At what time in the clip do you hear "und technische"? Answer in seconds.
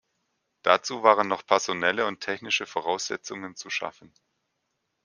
2.07-2.65